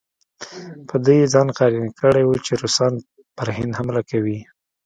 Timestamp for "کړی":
2.01-2.23